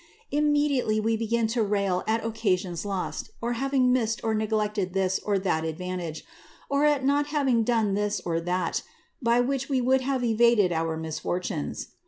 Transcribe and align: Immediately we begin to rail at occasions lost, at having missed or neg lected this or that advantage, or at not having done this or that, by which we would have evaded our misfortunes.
Immediately 0.31 0.99
we 0.99 1.15
begin 1.15 1.45
to 1.53 1.61
rail 1.61 2.03
at 2.07 2.25
occasions 2.25 2.85
lost, 2.85 3.29
at 3.43 3.53
having 3.57 3.93
missed 3.93 4.19
or 4.23 4.33
neg 4.33 4.51
lected 4.51 4.93
this 4.93 5.19
or 5.19 5.37
that 5.37 5.63
advantage, 5.63 6.25
or 6.71 6.85
at 6.85 7.05
not 7.05 7.27
having 7.27 7.61
done 7.63 7.93
this 7.93 8.19
or 8.25 8.39
that, 8.41 8.81
by 9.21 9.39
which 9.41 9.69
we 9.69 9.79
would 9.79 10.01
have 10.01 10.23
evaded 10.23 10.71
our 10.71 10.97
misfortunes. 10.97 11.89